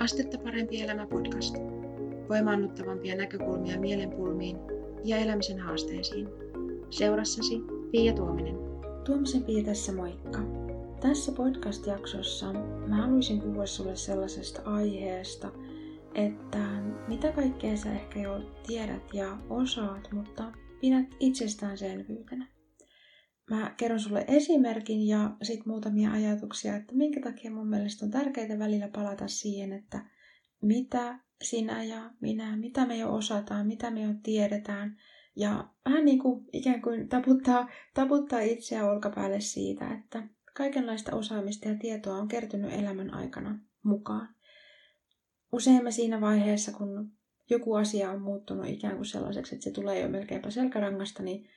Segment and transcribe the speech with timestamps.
[0.00, 1.56] Astetta parempi elämä podcast.
[2.28, 4.56] Voimaannuttavampia näkökulmia mielenpulmiin
[5.04, 6.28] ja elämisen haasteisiin.
[6.90, 8.56] Seurassasi Pia Tuominen.
[9.04, 10.38] Tuomisen Pia tässä moikka.
[11.00, 12.52] Tässä podcast-jaksossa
[12.86, 15.52] mä haluaisin puhua sulle sellaisesta aiheesta,
[16.14, 22.46] että mitä kaikkea sä ehkä jo tiedät ja osaat, mutta pidät itsestäänselvyytenä.
[23.50, 28.58] Mä kerron sulle esimerkin ja sitten muutamia ajatuksia, että minkä takia mun mielestä on tärkeää
[28.58, 30.04] välillä palata siihen, että
[30.62, 34.96] mitä sinä ja minä, mitä me jo osataan, mitä me jo tiedetään.
[35.36, 41.74] Ja vähän niin kuin ikään kuin taputtaa, taputtaa itseä olkapäälle siitä, että kaikenlaista osaamista ja
[41.74, 44.34] tietoa on kertynyt elämän aikana mukaan.
[45.52, 47.12] Usein me siinä vaiheessa, kun
[47.50, 51.48] joku asia on muuttunut ikään kuin sellaiseksi, että se tulee jo melkeinpä selkärangasta, niin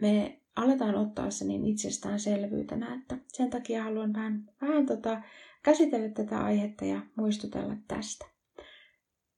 [0.00, 5.22] me aletaan ottaa se niin itsestäänselvyytenä, että sen takia haluan vähän, vähän tota,
[5.62, 8.26] käsitellä tätä aihetta ja muistutella tästä.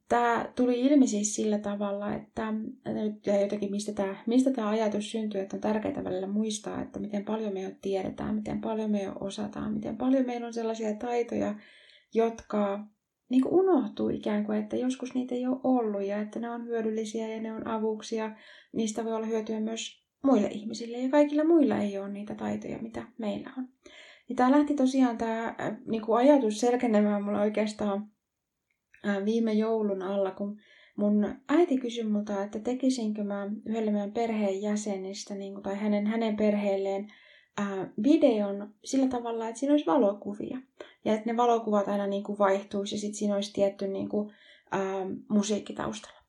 [0.08, 2.52] Tämä tuli ilmi siis sillä tavalla, että
[2.84, 7.24] nyt jotenkin mistä tämä, mistä tämä ajatus syntyy, että on tärkeää välillä muistaa, että miten
[7.24, 11.54] paljon me jo tiedetään, miten paljon me jo osataan, miten paljon meillä on sellaisia taitoja,
[12.14, 12.86] jotka
[13.28, 16.66] niin kuin unohtuu ikään kuin, että joskus niitä ei ole ollut ja että ne on
[16.66, 18.36] hyödyllisiä ja ne on avuksia.
[18.72, 23.04] Niistä voi olla hyötyä myös muille ihmisille ja kaikilla muilla ei ole niitä taitoja, mitä
[23.18, 23.68] meillä on.
[24.28, 28.10] Ja tämä lähti tosiaan tämä äh, niin kuin ajatus selkenemään mulla oikeastaan
[29.08, 30.60] äh, viime joulun alla, kun
[30.96, 36.06] mun äiti kysyi multa, että tekisinkö mä yhdelle meidän perheen jäsenistä niin kuin, tai hänen,
[36.06, 37.12] hänen perheelleen
[37.58, 40.58] ää, äh, videon sillä tavalla, että siinä olisi valokuvia.
[41.04, 44.32] Ja että ne valokuvat aina niin kuin vaihtuisi ja sitten siinä olisi tietty niin kuin,
[44.70, 46.21] ää, musiikki taustalla.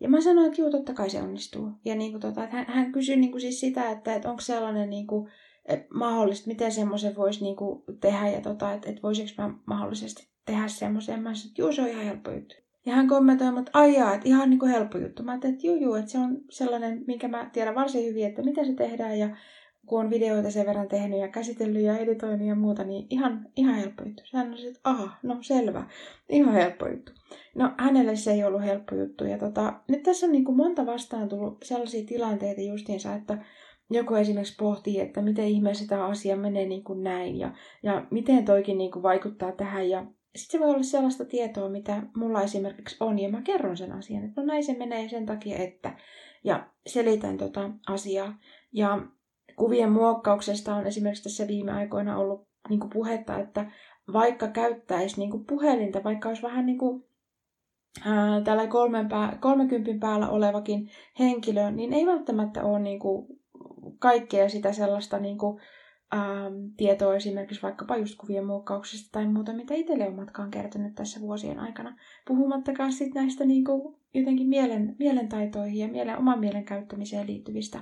[0.00, 1.68] Ja mä sanoin, että joo, totta kai se onnistuu.
[1.84, 4.40] Ja niin kuin tota, että hän, hän kysyi niin kuin siis sitä, että, että onko
[4.40, 5.30] sellainen niin kuin,
[5.64, 10.28] että mahdollista, miten semmoisen voisi niin kuin tehdä ja tota, että, että voisiko mä mahdollisesti
[10.46, 11.22] tehdä semmoisen.
[11.22, 12.54] Mä sanoin, että joo, se on ihan helppo juttu.
[12.86, 15.22] Ja hän kommentoi, että aijaa, että ihan niin kuin helppo juttu.
[15.22, 18.42] Mä ajattelin, että joo, joo, että se on sellainen, minkä mä tiedän varsin hyvin, että
[18.42, 19.36] miten se tehdään ja
[19.86, 23.74] kun on videoita sen verran tehnyt ja käsitellyt ja editoinut ja muuta, niin ihan, ihan
[23.74, 24.22] helppo juttu.
[24.32, 25.86] Hän sanoi, että aha, no selvä,
[26.28, 27.12] ihan helppo juttu.
[27.54, 29.24] No hänelle se ei ollut helppo juttu.
[29.24, 33.38] Ja tota, nyt tässä on niin kuin monta vastaan tullut sellaisia tilanteita justiinsa, että
[33.90, 37.52] joku esimerkiksi pohtii, että miten ihmeessä tämä asia menee niin kuin näin ja,
[37.82, 39.88] ja miten toikin niin kuin vaikuttaa tähän.
[39.88, 43.92] Ja sitten se voi olla sellaista tietoa, mitä mulla esimerkiksi on, ja mä kerron sen
[43.92, 45.96] asian, että no näin se menee sen takia, että,
[46.44, 48.38] ja selitän tota asiaa.
[48.72, 48.98] Ja
[49.60, 53.70] kuvien muokkauksesta on esimerkiksi tässä viime aikoina ollut niin kuin puhetta, että
[54.12, 57.04] vaikka käyttäisi niin kuin puhelinta, vaikka olisi vähän niin kuin
[58.04, 63.26] ää, tällä kolmen pää, 30 päällä olevakin henkilö, niin ei välttämättä ole niin kuin
[63.98, 65.60] kaikkea sitä sellaista niin kuin,
[66.12, 71.20] ää, tietoa esimerkiksi vaikkapa just kuvien muokkauksesta tai muuta, mitä itselle on matkaan kertynyt tässä
[71.20, 71.96] vuosien aikana.
[72.28, 77.80] Puhumattakaan sitten näistä niin kuin, jotenkin mielen, mielentaitoihin ja mielen, oman mielen käyttämiseen liittyvistä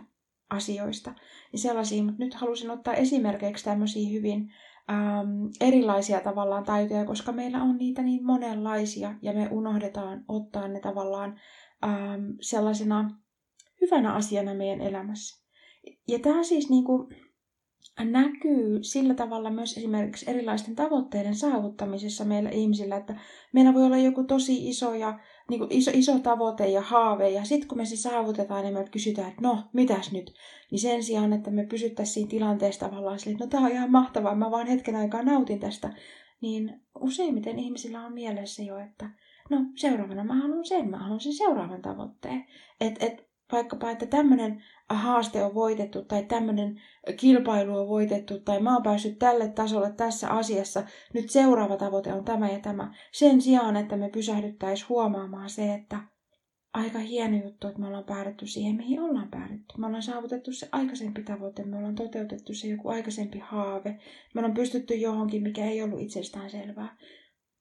[0.50, 1.14] asioista.
[1.53, 4.53] Niin sellaisia, mutta nyt halusin ottaa esimerkiksi tämmöisiä hyvin
[4.91, 10.81] äm, erilaisia tavallaan taitoja, koska meillä on niitä niin monenlaisia ja me unohdetaan ottaa ne
[10.81, 11.41] tavallaan
[11.84, 13.10] äm, sellaisena
[13.81, 15.44] hyvänä asiana meidän elämässä.
[16.08, 17.08] Ja tämä siis niin kuin,
[18.04, 23.16] näkyy sillä tavalla myös esimerkiksi erilaisten tavoitteiden saavuttamisessa meillä ihmisillä, että
[23.53, 25.19] meillä voi olla joku tosi iso ja
[25.50, 28.84] niin kuin iso, iso tavoite ja haave, ja sitten kun me se saavutetaan, niin me
[28.91, 30.34] kysytään, että no, mitäs nyt?
[30.70, 33.91] Niin sen sijaan, että me pysyttäisiin siinä tilanteessa tavallaan sille, että no tämä on ihan
[33.91, 35.92] mahtavaa, mä vaan hetken aikaa nautin tästä,
[36.41, 39.10] niin useimmiten ihmisillä on mielessä jo, että
[39.50, 42.44] no seuraavana mä haluan sen, mä haluan sen seuraavan tavoitteen.
[42.81, 46.81] Että et, vaikkapa, että tämmöinen haaste on voitettu tai tämmöinen
[47.16, 50.82] kilpailu on voitettu tai mä oon päässyt tälle tasolle tässä asiassa,
[51.14, 52.94] nyt seuraava tavoite on tämä ja tämä.
[53.12, 56.00] Sen sijaan, että me pysähdyttäisiin huomaamaan se, että
[56.75, 59.75] aika hieno juttu, että me ollaan päädytty siihen, mihin ollaan päädytty.
[59.78, 63.91] Me ollaan saavutettu se aikaisempi tavoite, me ollaan toteutettu se joku aikaisempi haave,
[64.34, 66.97] me ollaan pystytty johonkin, mikä ei ollut itsestään selvää.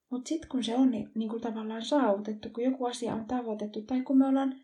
[0.09, 3.81] Mutta sitten kun se on niin, niin kuin tavallaan saavutettu, kun joku asia on tavoitettu
[3.81, 4.55] tai kun me ollaan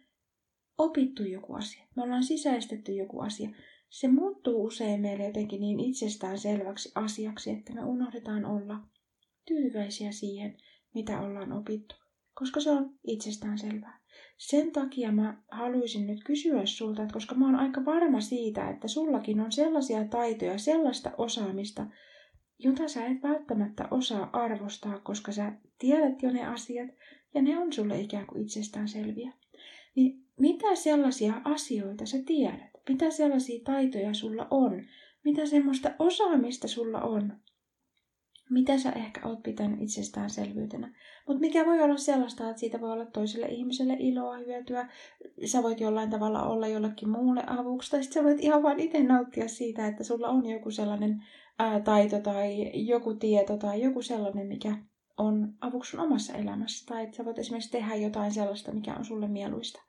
[0.78, 3.50] opittu joku asia, me ollaan sisäistetty joku asia,
[3.90, 8.80] se muuttuu usein meille jotenkin niin itsestään selväksi asiaksi, että me unohdetaan olla
[9.48, 10.58] tyytyväisiä siihen,
[10.94, 11.96] mitä ollaan opittu,
[12.34, 14.04] koska se on itsestään selvää.
[14.38, 18.88] Sen takia mä haluaisin nyt kysyä sulta, että koska mä oon aika varma siitä, että
[18.88, 21.86] sullakin on sellaisia taitoja, sellaista osaamista,
[22.60, 26.90] jota sä et välttämättä osaa arvostaa, koska sä tiedät jo ne asiat
[27.34, 29.34] ja ne on sulle ikään kuin itsestään selviä.
[29.96, 32.72] Niin mitä sellaisia asioita sä tiedät?
[32.90, 34.84] Mitä sellaisia taitoja sulla on?
[35.24, 37.44] Mitä semmoista osaamista sulla on?
[38.54, 40.96] mitä sä ehkä oot pitänyt itsestäänselvyytenä.
[41.28, 44.90] Mutta mikä voi olla sellaista, että siitä voi olla toiselle ihmiselle iloa, hyötyä.
[45.46, 47.92] Sä voit jollain tavalla olla jollekin muulle avuksi.
[47.92, 51.24] Tai sitten sä voit ihan vain itse nauttia siitä, että sulla on joku sellainen
[51.60, 54.78] ää, taito tai joku tieto tai joku sellainen, mikä
[55.18, 56.86] on avuksi sun omassa elämässä.
[56.86, 59.82] Tai että sä voit esimerkiksi tehdä jotain sellaista, mikä on sulle mieluista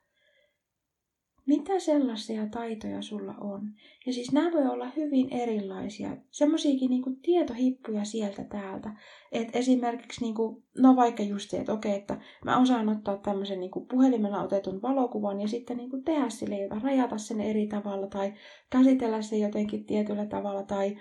[1.45, 3.61] mitä sellaisia taitoja sulla on.
[4.05, 6.17] Ja siis nämä voi olla hyvin erilaisia.
[6.31, 8.93] Semmoisiakin niinku tietohippuja sieltä täältä.
[9.31, 13.85] Et esimerkiksi, niinku, no vaikka just se, että okei, että mä osaan ottaa tämmöisen niinku
[13.85, 18.33] puhelimella otetun valokuvan ja sitten niinku tehdä sille jotain, rajata sen eri tavalla tai
[18.69, 20.97] käsitellä se jotenkin tietyllä tavalla tai,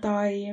[0.00, 0.44] tai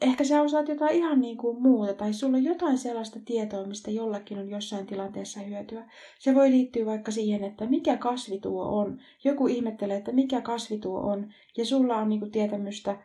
[0.00, 3.90] ehkä sä osaat jotain ihan niin kuin muuta, tai sulla on jotain sellaista tietoa, mistä
[3.90, 5.90] jollakin on jossain tilanteessa hyötyä.
[6.18, 8.98] Se voi liittyä vaikka siihen, että mikä kasvi tuo on.
[9.24, 12.96] Joku ihmettelee, että mikä kasvi tuo on, ja sulla on niin kuin tietämystä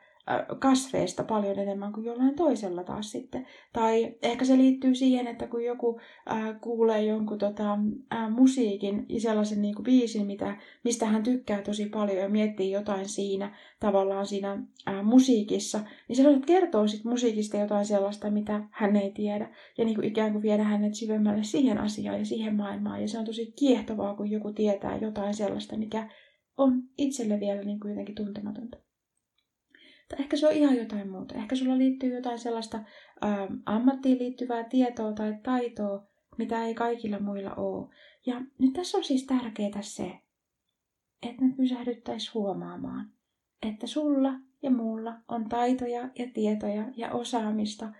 [0.60, 3.48] kasveista paljon enemmän kuin jollain toisella taas sitten.
[3.74, 7.78] Tai ehkä se liittyy siihen, että kun joku ää, kuulee jonkun tota,
[8.12, 12.72] ää, musiikin ja sellaisen niin kuin biisin, mitä, mistä hän tykkää tosi paljon ja miettii
[12.72, 18.96] jotain siinä tavallaan siinä ää, musiikissa, niin se kertoo sit musiikista jotain sellaista, mitä hän
[18.96, 19.56] ei tiedä.
[19.78, 23.02] Ja niin kuin ikään kuin viedä hänet syvemmälle siihen asiaan ja siihen maailmaan.
[23.02, 26.10] Ja se on tosi kiehtovaa, kun joku tietää jotain sellaista, mikä
[26.58, 28.91] on itselle vielä niin kuin jotenkin tuntematonta.
[30.12, 31.36] Tai ehkä se on ihan jotain muuta.
[31.36, 32.78] Ehkä sulla liittyy jotain sellaista
[33.24, 37.90] ähm, ammattiin liittyvää tietoa tai taitoa, mitä ei kaikilla muilla ole.
[38.26, 40.12] Ja nyt tässä on siis tärkeää se,
[41.24, 43.12] että me pysähdyttäisiin huomaamaan,
[43.62, 47.92] että sulla ja mulla on taitoja ja tietoja ja osaamista,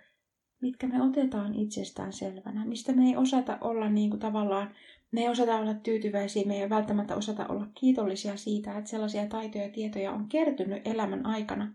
[0.60, 4.74] mitkä me otetaan itsestään selvänä, mistä me ei osata olla niin kuin tavallaan,
[5.12, 9.64] me ei osata olla tyytyväisiä, me ei välttämättä osata olla kiitollisia siitä, että sellaisia taitoja
[9.64, 11.74] ja tietoja on kertynyt elämän aikana,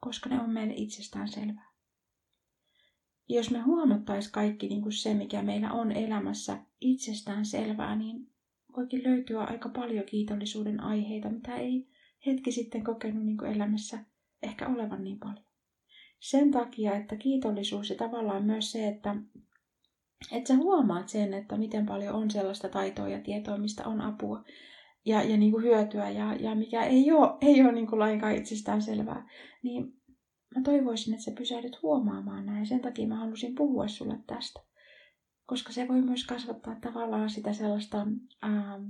[0.00, 1.68] koska ne on meille itsestään selvää.
[3.28, 8.30] Jos me huomattaisiin kaikki niin kuin se, mikä meillä on elämässä itsestään selvää, niin
[8.76, 11.88] voikin löytyä aika paljon kiitollisuuden aiheita, mitä ei
[12.26, 13.98] hetki sitten kokenut niin kuin elämässä
[14.42, 15.44] ehkä olevan niin paljon.
[16.20, 19.16] Sen takia, että kiitollisuus ja tavallaan myös se, että,
[20.32, 24.44] että sä huomaat sen, että miten paljon on sellaista taitoa ja tietoa, mistä on apua
[25.08, 28.36] ja, ja niin kuin hyötyä ja, ja mikä ei ole, ei ole niin kuin lainkaan
[28.36, 29.28] itsestään selvää,
[29.62, 29.98] niin
[30.56, 32.66] mä toivoisin, että sä pysähdyt huomaamaan näin.
[32.66, 34.60] Sen takia mä halusin puhua sulle tästä.
[35.46, 38.06] Koska se voi myös kasvattaa tavallaan sitä sellaista
[38.44, 38.84] ähm,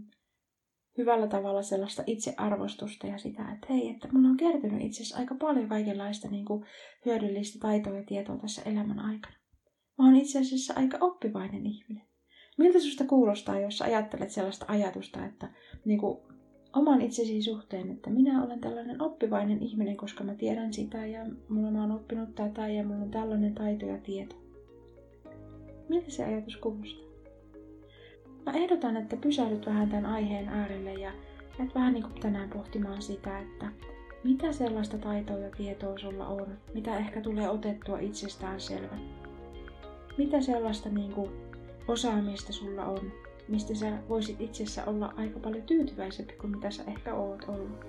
[0.99, 5.35] hyvällä tavalla sellaista itsearvostusta ja sitä, että hei, että mulla on kertynyt itse asiassa aika
[5.35, 6.65] paljon kaikenlaista niin kuin,
[7.07, 9.35] hyödyllistä taitoa ja tietoa tässä elämän aikana.
[9.99, 12.08] Mä oon itse asiassa aika oppivainen ihminen.
[12.59, 15.49] Miltä susta kuulostaa, jos ajattelet sellaista ajatusta, että
[15.85, 16.19] niin kuin,
[16.77, 21.71] oman itsesi suhteen, että minä olen tällainen oppivainen ihminen, koska mä tiedän sitä ja mulla
[21.71, 24.37] mä oon oppinut tätä ja mulla on tällainen taito ja tieto.
[25.89, 27.09] Miltä se ajatus kuulostaa?
[28.47, 31.13] Mä ehdotan, että pysähdyt vähän tämän aiheen äärelle ja
[31.61, 33.73] et vähän niin kuin tänään pohtimaan sitä, että
[34.25, 38.99] mitä sellaista taitoa ja tietoa sulla on, mitä ehkä tulee otettua itsestään selvä.
[40.19, 41.48] Mitä sellaista niin kuin
[41.89, 43.13] osaamista sulla on,
[43.49, 47.85] mistä sä voisit itsessä olla aika paljon tyytyväisempi kuin mitä sä ehkä oot ollut.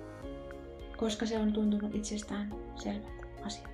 [0.96, 3.70] Koska se on tuntunut itsestään selvät asiat.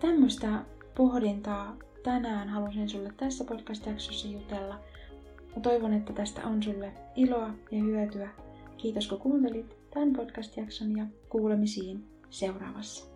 [0.00, 0.64] Tämmöistä
[0.96, 4.80] pohdintaa tänään halusin sulle tässä podcast-jaksossa jutella.
[5.56, 8.28] Mä toivon, että tästä on sulle iloa ja hyötyä.
[8.76, 13.13] Kiitos kun kuuntelit tämän podcast-jakson ja kuulemisiin seuraavassa.